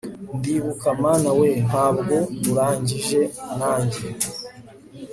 [0.37, 2.15] ndibuka, mana we, ntabwo
[2.49, 3.21] urangije
[3.57, 4.01] nanjye